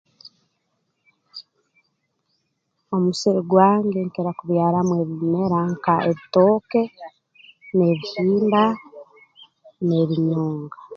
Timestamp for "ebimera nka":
5.03-5.95